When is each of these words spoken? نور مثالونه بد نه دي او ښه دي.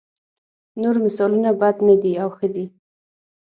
نور 0.81 0.95
مثالونه 1.05 1.49
بد 1.61 1.75
نه 1.87 1.95
دي 2.01 2.13
او 2.21 2.29
ښه 2.37 2.47
دي. 2.53 2.65